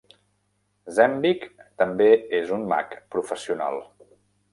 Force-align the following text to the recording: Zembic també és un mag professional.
Zembic 0.99 1.45
també 1.81 2.07
és 2.39 2.55
un 2.57 2.65
mag 2.73 2.97
professional. 3.17 3.79